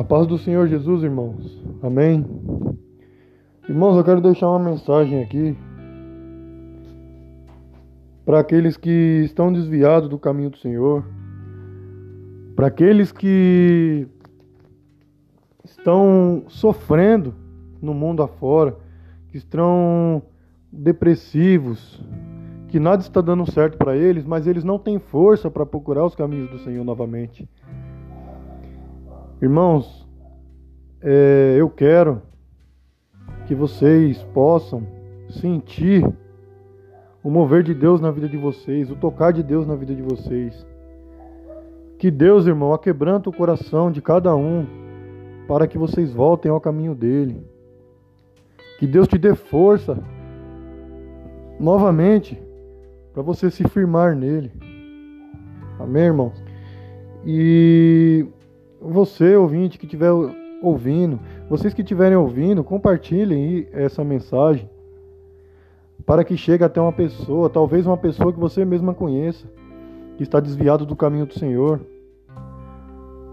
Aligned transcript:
A 0.00 0.02
paz 0.02 0.26
do 0.26 0.38
Senhor 0.38 0.66
Jesus, 0.66 1.02
irmãos. 1.02 1.62
Amém. 1.82 2.24
Irmãos, 3.68 3.98
eu 3.98 4.02
quero 4.02 4.22
deixar 4.22 4.48
uma 4.48 4.70
mensagem 4.70 5.22
aqui 5.22 5.54
para 8.24 8.40
aqueles 8.40 8.78
que 8.78 9.20
estão 9.26 9.52
desviados 9.52 10.08
do 10.08 10.18
caminho 10.18 10.48
do 10.48 10.56
Senhor, 10.56 11.04
para 12.56 12.68
aqueles 12.68 13.12
que 13.12 14.08
estão 15.66 16.44
sofrendo 16.48 17.34
no 17.82 17.92
mundo 17.92 18.22
afora, 18.22 18.74
que 19.28 19.36
estão 19.36 20.22
depressivos, 20.72 22.02
que 22.68 22.80
nada 22.80 23.02
está 23.02 23.20
dando 23.20 23.52
certo 23.52 23.76
para 23.76 23.94
eles, 23.94 24.24
mas 24.24 24.46
eles 24.46 24.64
não 24.64 24.78
têm 24.78 24.98
força 24.98 25.50
para 25.50 25.66
procurar 25.66 26.06
os 26.06 26.14
caminhos 26.14 26.48
do 26.48 26.58
Senhor 26.60 26.86
novamente. 26.86 27.46
Irmãos, 29.42 30.06
é, 31.00 31.56
eu 31.58 31.70
quero 31.70 32.20
que 33.46 33.54
vocês 33.54 34.22
possam 34.34 34.86
sentir 35.30 36.06
o 37.24 37.30
mover 37.30 37.62
de 37.62 37.72
Deus 37.72 38.02
na 38.02 38.10
vida 38.10 38.28
de 38.28 38.36
vocês, 38.36 38.90
o 38.90 38.96
tocar 38.96 39.32
de 39.32 39.42
Deus 39.42 39.66
na 39.66 39.74
vida 39.74 39.94
de 39.94 40.02
vocês. 40.02 40.66
Que 41.98 42.10
Deus, 42.10 42.46
irmão, 42.46 42.74
aquebranta 42.74 43.30
o 43.30 43.32
coração 43.32 43.90
de 43.90 44.02
cada 44.02 44.36
um 44.36 44.66
para 45.48 45.66
que 45.66 45.78
vocês 45.78 46.12
voltem 46.12 46.50
ao 46.50 46.60
caminho 46.60 46.94
dele. 46.94 47.42
Que 48.78 48.86
Deus 48.86 49.08
te 49.08 49.16
dê 49.16 49.34
força 49.34 49.98
novamente 51.58 52.38
para 53.14 53.22
você 53.22 53.50
se 53.50 53.66
firmar 53.68 54.14
nele. 54.14 54.52
Amém, 55.78 56.04
irmãos? 56.04 56.42
E 57.24 58.26
você, 58.80 59.36
ouvinte, 59.36 59.78
que 59.78 59.84
estiver 59.84 60.10
ouvindo, 60.62 61.20
vocês 61.48 61.74
que 61.74 61.82
estiverem 61.82 62.16
ouvindo, 62.16 62.64
compartilhem 62.64 63.66
essa 63.72 64.02
mensagem 64.02 64.68
para 66.06 66.24
que 66.24 66.36
chegue 66.36 66.64
até 66.64 66.80
uma 66.80 66.92
pessoa, 66.92 67.50
talvez 67.50 67.86
uma 67.86 67.96
pessoa 67.96 68.32
que 68.32 68.40
você 68.40 68.64
mesma 68.64 68.94
conheça, 68.94 69.46
que 70.16 70.22
está 70.22 70.40
desviado 70.40 70.86
do 70.86 70.96
caminho 70.96 71.26
do 71.26 71.38
Senhor. 71.38 71.80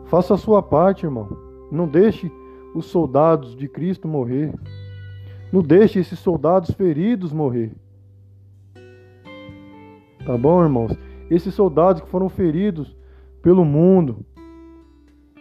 Faça 0.05 0.33
a 0.33 0.37
sua 0.37 0.61
parte, 0.61 1.05
irmão. 1.05 1.27
Não 1.71 1.87
deixe 1.87 2.31
os 2.75 2.85
soldados 2.85 3.55
de 3.55 3.67
Cristo 3.67 4.07
morrer. 4.07 4.53
Não 5.51 5.61
deixe 5.61 5.99
esses 5.99 6.19
soldados 6.19 6.71
feridos 6.71 7.33
morrer. 7.33 7.71
Tá 10.25 10.37
bom, 10.37 10.61
irmãos? 10.61 10.97
Esses 11.29 11.53
soldados 11.53 12.01
que 12.01 12.09
foram 12.09 12.29
feridos 12.29 12.95
pelo 13.41 13.65
mundo, 13.65 14.25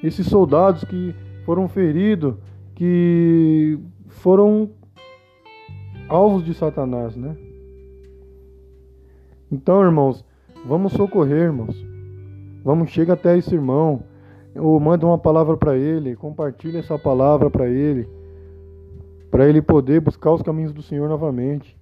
esses 0.02 0.26
soldados 0.26 0.84
que 0.84 1.14
foram 1.44 1.68
feridos, 1.68 2.34
que 2.74 3.78
foram 4.08 4.70
alvos 6.08 6.44
de 6.44 6.54
Satanás, 6.54 7.16
né? 7.16 7.36
Então, 9.50 9.82
irmãos, 9.82 10.24
vamos 10.66 10.92
socorrer, 10.92 11.44
irmãos. 11.44 11.76
Vamos 12.64 12.90
chega 12.90 13.12
até 13.12 13.38
esse 13.38 13.54
irmão, 13.54 14.02
ou 14.56 14.78
manda 14.80 15.06
uma 15.06 15.18
palavra 15.18 15.56
para 15.56 15.76
ele, 15.76 16.16
compartilha 16.16 16.78
essa 16.78 16.98
palavra 16.98 17.48
para 17.48 17.68
ele, 17.68 18.08
para 19.30 19.48
ele 19.48 19.62
poder 19.62 20.00
buscar 20.00 20.32
os 20.32 20.42
caminhos 20.42 20.72
do 20.72 20.82
Senhor 20.82 21.08
novamente. 21.08 21.76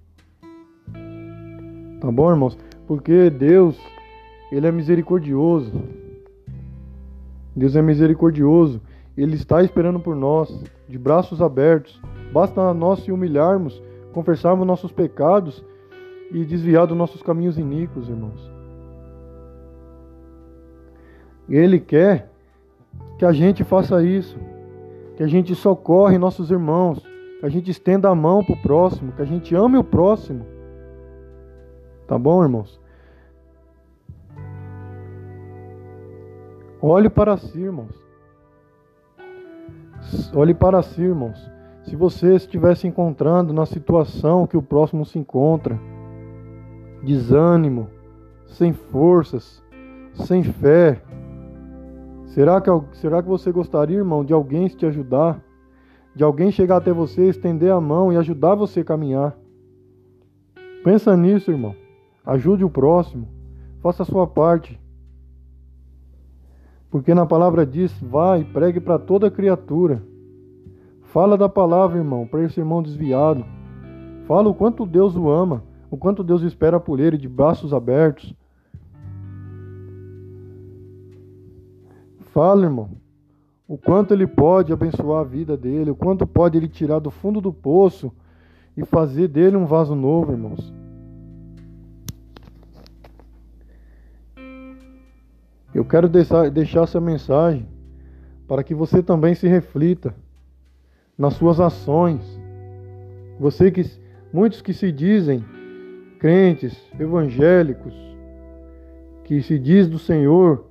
Tá 1.99 2.11
bom, 2.11 2.29
irmãos? 2.29 2.55
Porque 2.85 3.31
Deus, 3.31 3.79
ele 4.51 4.67
é 4.67 4.71
misericordioso. 4.71 5.71
Deus 7.55 7.75
é 7.75 7.81
misericordioso. 7.81 8.81
Ele 9.17 9.35
está 9.35 9.63
esperando 9.63 9.99
por 9.99 10.15
nós, 10.15 10.63
de 10.89 10.97
braços 10.97 11.41
abertos. 11.41 12.01
Basta 12.33 12.73
nós 12.73 12.99
se 12.99 13.11
humilharmos, 13.11 13.81
confessarmos 14.11 14.67
nossos 14.67 14.91
pecados 14.91 15.63
e 16.31 16.43
desviar 16.43 16.85
dos 16.87 16.97
nossos 16.97 17.21
caminhos 17.21 17.57
iníquos, 17.57 18.09
irmãos. 18.09 18.51
Ele 21.47 21.79
quer 21.79 22.29
que 23.17 23.25
a 23.25 23.31
gente 23.31 23.63
faça 23.63 24.03
isso, 24.03 24.37
que 25.15 25.23
a 25.23 25.27
gente 25.27 25.55
socorre 25.55 26.17
nossos 26.17 26.51
irmãos, 26.51 26.99
que 27.39 27.45
a 27.45 27.49
gente 27.49 27.71
estenda 27.71 28.09
a 28.09 28.15
mão 28.15 28.43
para 28.43 28.55
o 28.55 28.61
próximo, 28.61 29.13
que 29.13 29.21
a 29.21 29.25
gente 29.25 29.55
ame 29.55 29.77
o 29.77 29.83
próximo. 29.83 30.45
Tá 32.07 32.17
bom, 32.17 32.43
irmãos? 32.43 32.79
Olhe 36.87 37.09
para 37.09 37.35
si, 37.35 37.61
irmãos. 37.61 37.95
Olhe 40.35 40.53
para 40.53 40.83
si, 40.83 41.01
irmãos. 41.01 41.51
Se 41.81 41.95
você 41.95 42.35
estiver 42.35 42.77
se 42.77 42.87
encontrando 42.87 43.51
na 43.51 43.65
situação 43.65 44.45
que 44.45 44.55
o 44.55 44.61
próximo 44.61 45.03
se 45.03 45.17
encontra, 45.17 45.79
desânimo, 47.01 47.89
sem 48.45 48.71
forças, 48.71 49.63
sem 50.13 50.43
fé, 50.43 51.01
será 52.27 52.61
que, 52.61 52.69
será 52.97 53.23
que 53.23 53.29
você 53.29 53.51
gostaria, 53.51 53.97
irmão, 53.97 54.23
de 54.23 54.31
alguém 54.31 54.67
te 54.67 54.85
ajudar? 54.85 55.43
De 56.13 56.23
alguém 56.23 56.51
chegar 56.51 56.77
até 56.77 56.93
você, 56.93 57.29
estender 57.29 57.71
a 57.71 57.81
mão 57.81 58.13
e 58.13 58.17
ajudar 58.17 58.53
você 58.53 58.81
a 58.81 58.85
caminhar? 58.85 59.35
Pensa 60.83 61.17
nisso, 61.17 61.49
irmão. 61.49 61.75
Ajude 62.23 62.63
o 62.63 62.69
próximo. 62.69 63.27
Faça 63.81 64.03
a 64.03 64.05
sua 64.05 64.27
parte. 64.27 64.79
Porque 66.95 67.13
na 67.13 67.25
palavra 67.25 67.65
diz: 67.65 67.91
vai, 68.01 68.45
pregue 68.45 68.79
para 68.79 68.97
toda 68.97 69.29
criatura. 69.29 70.01
Fala 71.01 71.37
da 71.37 71.49
palavra, 71.49 71.97
irmão, 71.97 72.25
para 72.25 72.41
esse 72.41 72.57
irmão 72.57 72.81
desviado. 72.81 73.43
Fala 74.25 74.47
o 74.47 74.53
quanto 74.53 74.85
Deus 74.85 75.13
o 75.17 75.29
ama, 75.29 75.61
o 75.91 75.97
quanto 75.97 76.23
Deus 76.23 76.41
espera 76.41 76.79
por 76.79 77.01
ele 77.01 77.17
de 77.17 77.27
braços 77.27 77.73
abertos. 77.73 78.33
Fala, 82.31 82.63
irmão, 82.63 82.91
o 83.67 83.77
quanto 83.77 84.13
ele 84.13 84.25
pode 84.25 84.71
abençoar 84.71 85.19
a 85.19 85.25
vida 85.25 85.57
dele, 85.57 85.91
o 85.91 85.95
quanto 85.97 86.25
pode 86.25 86.57
ele 86.57 86.69
tirar 86.69 86.99
do 86.99 87.11
fundo 87.11 87.41
do 87.41 87.51
poço 87.51 88.09
e 88.77 88.85
fazer 88.85 89.27
dele 89.27 89.57
um 89.57 89.65
vaso 89.65 89.95
novo, 89.95 90.31
irmãos. 90.31 90.73
Eu 95.75 95.83
quero 95.83 96.07
deixar, 96.07 96.83
essa 96.83 97.01
mensagem 97.01 97.67
para 98.47 98.63
que 98.63 98.73
você 98.73 99.03
também 99.03 99.35
se 99.35 99.45
reflita 99.45 100.15
nas 101.17 101.33
suas 101.33 101.59
ações. 101.59 102.21
Você 103.37 103.69
que 103.69 103.83
muitos 104.31 104.61
que 104.61 104.71
se 104.71 104.89
dizem 104.89 105.43
crentes, 106.17 106.81
evangélicos, 106.97 107.93
que 109.25 109.41
se 109.41 109.59
diz 109.59 109.89
do 109.89 109.99
Senhor, 109.99 110.63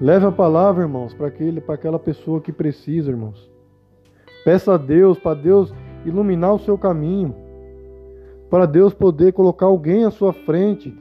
leve 0.00 0.26
a 0.26 0.32
palavra, 0.32 0.82
irmãos, 0.82 1.14
para 1.14 1.28
aquele, 1.28 1.60
para 1.60 1.76
aquela 1.76 1.98
pessoa 2.00 2.40
que 2.40 2.50
precisa, 2.50 3.08
irmãos. 3.08 3.48
Peça 4.44 4.74
a 4.74 4.76
Deus, 4.76 5.16
para 5.16 5.40
Deus 5.40 5.72
iluminar 6.04 6.54
o 6.54 6.58
seu 6.58 6.76
caminho, 6.76 7.32
para 8.50 8.66
Deus 8.66 8.92
poder 8.92 9.32
colocar 9.32 9.66
alguém 9.66 10.04
à 10.04 10.10
sua 10.10 10.32
frente 10.32 10.92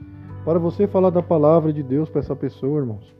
para 0.47 0.59
você 0.59 0.87
falar 0.87 1.09
da 1.09 1.21
palavra 1.21 1.73
de 1.73 1.83
Deus 1.83 2.09
para 2.09 2.21
essa 2.21 2.33
pessoa, 2.33 2.79
irmãos. 2.79 3.13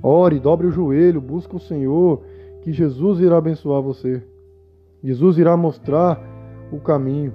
Ore, 0.00 0.38
dobre 0.38 0.68
o 0.68 0.70
joelho, 0.70 1.20
busque 1.20 1.56
o 1.56 1.58
Senhor, 1.58 2.22
que 2.62 2.72
Jesus 2.72 3.18
irá 3.18 3.36
abençoar 3.36 3.82
você. 3.82 4.22
Jesus 5.02 5.38
irá 5.38 5.56
mostrar 5.56 6.22
o 6.70 6.78
caminho. 6.78 7.34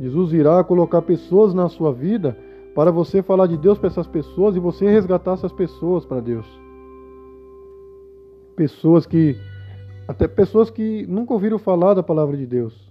Jesus 0.00 0.32
irá 0.32 0.64
colocar 0.64 1.02
pessoas 1.02 1.52
na 1.52 1.68
sua 1.68 1.92
vida 1.92 2.34
para 2.74 2.90
você 2.90 3.22
falar 3.22 3.46
de 3.46 3.58
Deus 3.58 3.76
para 3.76 3.88
essas 3.88 4.06
pessoas 4.06 4.56
e 4.56 4.58
você 4.58 4.88
resgatar 4.88 5.34
essas 5.34 5.52
pessoas 5.52 6.06
para 6.06 6.20
Deus. 6.20 6.46
Pessoas 8.56 9.04
que 9.04 9.36
até 10.08 10.26
pessoas 10.26 10.70
que 10.70 11.06
nunca 11.06 11.34
ouviram 11.34 11.58
falar 11.58 11.92
da 11.92 12.02
palavra 12.02 12.38
de 12.38 12.46
Deus. 12.46 12.90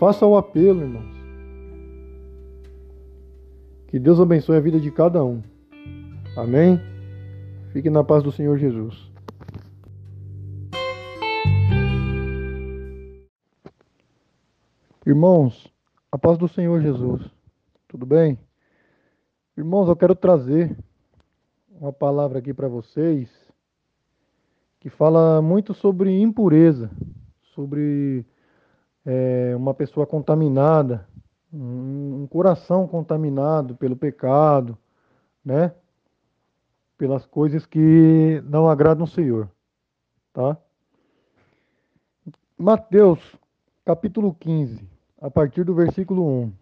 Faça 0.00 0.26
o 0.26 0.36
apelo, 0.36 0.80
irmãos. 0.80 1.21
Que 3.92 3.98
Deus 3.98 4.18
abençoe 4.18 4.56
a 4.56 4.60
vida 4.60 4.80
de 4.80 4.90
cada 4.90 5.22
um. 5.22 5.42
Amém? 6.34 6.80
Fique 7.74 7.90
na 7.90 8.02
paz 8.02 8.22
do 8.22 8.32
Senhor 8.32 8.56
Jesus. 8.56 9.12
Irmãos, 15.04 15.70
a 16.10 16.16
paz 16.16 16.38
do 16.38 16.48
Senhor 16.48 16.80
Jesus. 16.80 17.20
Tudo 17.86 18.06
bem? 18.06 18.38
Irmãos, 19.58 19.86
eu 19.90 19.94
quero 19.94 20.14
trazer 20.14 20.74
uma 21.70 21.92
palavra 21.92 22.38
aqui 22.38 22.54
para 22.54 22.68
vocês 22.68 23.28
que 24.80 24.88
fala 24.88 25.42
muito 25.42 25.74
sobre 25.74 26.18
impureza, 26.18 26.90
sobre 27.54 28.24
é, 29.04 29.54
uma 29.54 29.74
pessoa 29.74 30.06
contaminada, 30.06 31.06
um 32.22 32.26
coração 32.26 32.86
contaminado 32.86 33.74
pelo 33.74 33.96
pecado, 33.96 34.78
né? 35.44 35.74
pelas 36.96 37.26
coisas 37.26 37.66
que 37.66 38.40
não 38.44 38.68
agradam 38.68 39.04
o 39.04 39.08
Senhor, 39.08 39.50
tá? 40.32 40.56
Mateus, 42.56 43.18
capítulo 43.84 44.32
15, 44.38 44.88
a 45.20 45.28
partir 45.28 45.64
do 45.64 45.74
versículo 45.74 46.44
1, 46.44 46.52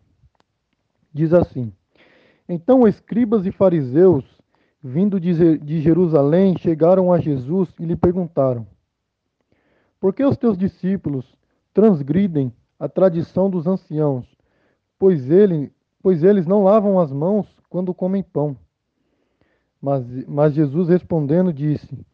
diz 1.12 1.34
assim: 1.34 1.70
Então 2.48 2.88
escribas 2.88 3.44
e 3.44 3.52
fariseus, 3.52 4.24
vindo 4.82 5.20
de 5.20 5.80
Jerusalém, 5.82 6.56
chegaram 6.56 7.12
a 7.12 7.20
Jesus 7.20 7.68
e 7.78 7.84
lhe 7.84 7.96
perguntaram: 7.96 8.66
Por 10.00 10.14
que 10.14 10.24
os 10.24 10.38
teus 10.38 10.56
discípulos 10.56 11.36
transgridem 11.74 12.50
a 12.78 12.88
tradição 12.88 13.50
dos 13.50 13.66
anciãos, 13.66 14.26
pois, 15.00 15.29
ele, 15.29 15.73
pois 16.00 16.23
eles 16.23 16.47
não 16.47 16.62
lavam 16.62 17.00
as 17.00 17.11
mãos 17.11 17.49
quando 17.69 17.93
comem 17.93 18.23
pão? 18.23 18.56
Mas, 19.82 20.05
mas 20.29 20.55
Jesus 20.55 20.88
respondendo 20.88 21.52
disse: 21.52 22.06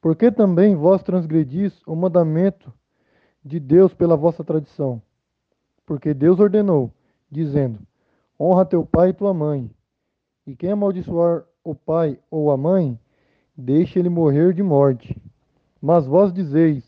Por 0.00 0.16
que 0.16 0.32
também 0.32 0.74
vós 0.74 1.02
transgredis 1.02 1.78
o 1.86 1.94
mandamento 1.94 2.72
de 3.44 3.58
Deus 3.58 3.94
pela 3.94 4.16
vossa 4.16 4.44
tradição. 4.44 5.00
Porque 5.86 6.14
Deus 6.14 6.38
ordenou, 6.38 6.92
dizendo: 7.30 7.78
Honra 8.38 8.64
teu 8.64 8.84
pai 8.84 9.10
e 9.10 9.14
tua 9.14 9.34
mãe. 9.34 9.70
E 10.46 10.54
quem 10.54 10.72
amaldiçoar 10.72 11.44
o 11.64 11.74
pai 11.74 12.18
ou 12.30 12.50
a 12.50 12.56
mãe, 12.56 12.98
deixe 13.56 13.98
ele 13.98 14.08
morrer 14.08 14.52
de 14.54 14.62
morte. 14.62 15.16
Mas 15.80 16.06
vós 16.06 16.32
dizeis: 16.32 16.84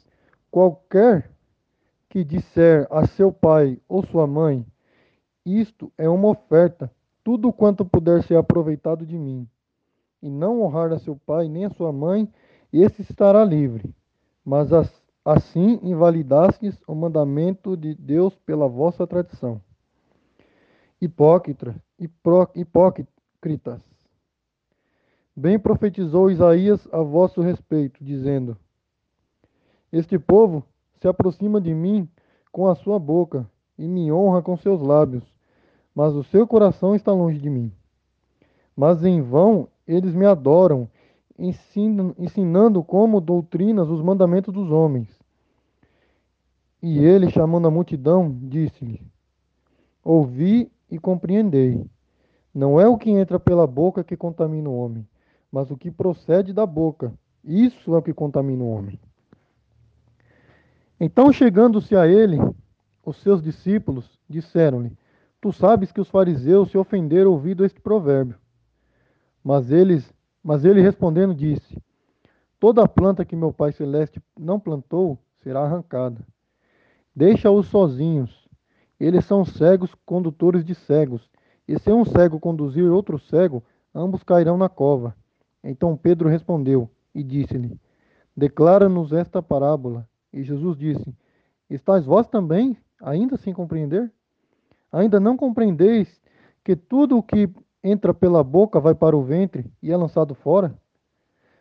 qualquer 0.50 1.31
que 2.09 2.25
disser 2.25 2.87
a 2.91 3.06
seu 3.06 3.33
pai 3.33 3.79
ou 3.89 4.05
sua 4.05 4.27
mãe, 4.27 4.65
isto 5.44 5.93
é 5.97 6.09
uma 6.09 6.29
oferta, 6.29 6.91
tudo 7.23 7.53
quanto 7.53 7.85
puder 7.85 8.23
ser 8.23 8.37
aproveitado 8.37 9.06
de 9.06 9.19
mim, 9.19 9.49
e 10.23 10.31
não 10.31 10.62
honrar 10.62 10.93
a 10.93 10.99
seu 10.99 11.17
pai 11.17 11.49
nem 11.49 11.65
a 11.65 11.71
sua 11.71 11.93
mãe, 11.93 12.29
esse 12.73 13.03
estará 13.03 13.44
livre. 13.44 13.94
Mas 14.44 14.73
as 14.73 15.03
Assim 15.25 15.79
invalidastes 15.85 16.77
o 16.85 16.97
mandamento 16.97 17.77
de 17.77 17.94
Deus 17.94 18.37
pela 18.44 18.67
vossa 18.67 19.06
tradição. 19.06 19.61
Hipócritas, 21.00 21.77
hipócritas. 22.56 23.81
Bem 25.35 25.61
profetizou 25.61 26.29
Isaías 26.29 26.89
a 26.93 27.00
vosso 27.03 27.41
respeito, 27.41 28.03
dizendo: 28.03 28.56
Este 29.93 30.19
povo 30.19 30.65
se 31.00 31.06
aproxima 31.06 31.61
de 31.61 31.73
mim 31.73 32.09
com 32.50 32.67
a 32.67 32.75
sua 32.75 32.99
boca 32.99 33.49
e 33.79 33.87
me 33.87 34.11
honra 34.11 34.43
com 34.43 34.56
seus 34.56 34.83
lábios, 34.83 35.25
mas 35.94 36.15
o 36.15 36.25
seu 36.25 36.47
coração 36.47 36.94
está 36.94 37.12
longe 37.12 37.39
de 37.39 37.50
mim. 37.50 37.73
Mas 38.77 39.05
em 39.05 39.21
vão 39.21 39.69
eles 39.87 40.15
me 40.15 40.27
adoram 40.27 40.89
ensinando, 42.19 42.85
como 42.85 43.21
doutrinas 43.21 43.89
os 43.89 44.00
mandamentos 44.00 44.53
dos 44.53 44.71
homens. 44.71 45.09
E 46.83 46.99
ele, 46.99 47.31
chamando 47.31 47.67
a 47.67 47.71
multidão, 47.71 48.37
disse-lhe: 48.43 49.00
Ouvi 50.05 50.71
e 50.91 50.99
compreendei. 50.99 51.85
Não 52.55 52.79
é 52.79 52.87
o 52.87 52.99
que 52.99 53.11
entra 53.11 53.41
pela 53.41 53.67
boca 53.67 54.05
que 54.05 54.17
contamina 54.17 54.69
o 54.69 54.77
homem, 54.77 55.06
mas 55.50 55.71
o 55.71 55.77
que 55.77 55.91
procede 55.91 56.53
da 56.53 56.67
boca. 56.67 57.12
Isso 57.43 57.94
é 57.94 57.99
o 57.99 58.03
que 58.03 58.12
contamina 58.12 58.62
o 58.62 58.71
homem. 58.71 59.00
Então, 61.00 61.33
chegando-se 61.33 61.97
a 61.97 62.06
ele, 62.06 62.39
os 63.05 63.17
seus 63.23 63.43
discípulos 63.43 64.19
disseram-lhe: 64.29 64.93
Tu 65.43 65.53
sabes 65.53 65.91
que 65.91 66.00
os 66.00 66.09
fariseus 66.09 66.71
se 66.71 66.79
ofenderam 66.79 67.33
ouvindo 67.33 67.65
este 67.65 67.81
provérbio. 67.81 68.39
Mas 69.43 69.73
eles 69.73 70.15
mas 70.43 70.65
ele 70.65 70.81
respondendo 70.81 71.35
disse: 71.35 71.77
Toda 72.61 72.87
planta 72.87 73.25
que 73.25 73.35
meu 73.35 73.53
Pai 73.53 73.73
Celeste 73.73 74.23
não 74.39 74.61
plantou 74.61 75.19
será 75.43 75.65
arrancada. 75.65 76.25
Deixa-os 77.15 77.67
sozinhos. 77.67 78.49
Eles 79.00 79.25
são 79.25 79.44
cegos 79.44 79.93
condutores 80.06 80.65
de 80.65 80.77
cegos. 80.77 81.29
E 81.67 81.77
se 81.77 81.91
um 81.91 82.05
cego 82.05 82.39
conduzir 82.39 82.89
outro 82.89 83.19
cego, 83.19 83.65
ambos 83.93 84.23
cairão 84.23 84.56
na 84.56 84.69
cova. 84.69 85.12
Então 85.62 85.97
Pedro 85.97 86.29
respondeu 86.29 86.89
e 87.12 87.25
disse-lhe: 87.25 87.77
Declara-nos 88.37 89.12
esta 89.12 89.43
parábola. 89.43 90.09
E 90.33 90.44
Jesus 90.44 90.79
disse: 90.79 91.12
Estais 91.69 92.06
vós 92.06 92.29
também 92.29 92.77
ainda 93.00 93.37
sem 93.37 93.53
compreender? 93.53 94.09
Ainda 94.93 95.19
não 95.19 95.37
compreendeis 95.37 96.21
que 96.62 96.77
tudo 96.77 97.17
o 97.17 97.23
que 97.23 97.50
entra 97.83 98.12
pela 98.12 98.44
boca, 98.44 98.79
vai 98.79 98.94
para 98.94 99.17
o 99.17 99.23
ventre 99.23 99.73
e 99.83 99.91
é 99.91 99.97
lançado 99.97 100.35
fora? 100.35 100.77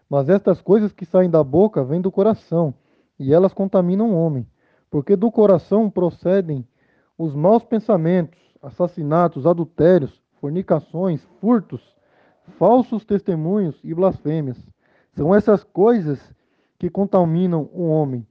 Mas 0.10 0.30
estas 0.30 0.62
coisas 0.62 0.92
que 0.92 1.06
saem 1.06 1.30
da 1.30 1.44
boca 1.44 1.84
vêm 1.84 2.02
do 2.02 2.12
coração, 2.12 2.74
e 3.18 3.34
elas 3.34 3.54
contaminam 3.54 4.12
o 4.12 4.16
homem, 4.16 4.46
porque 4.90 5.16
do 5.16 5.32
coração 5.32 5.90
procedem 5.90 6.68
os 7.18 7.34
maus 7.34 7.64
pensamentos, 7.64 8.40
assassinatos, 8.62 9.46
adultérios, 9.48 10.22
fornicações, 10.40 11.24
furtos, 11.40 11.96
falsos 12.58 13.06
testemunhos 13.06 13.80
e 13.84 13.94
blasfêmias. 13.94 14.58
São 15.14 15.34
essas 15.34 15.64
coisas 15.64 16.20
que 16.78 16.90
contaminam 16.90 17.70
o 17.72 17.88
homem, 17.88 18.28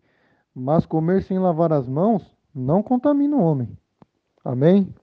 mas 0.55 0.85
comer 0.85 1.23
sem 1.23 1.39
lavar 1.39 1.73
as 1.73 1.89
mãos 1.89 2.37
não 2.55 2.83
contamina 2.83 3.37
o 3.37 3.43
homem. 3.43 3.80
Amém? 4.45 4.95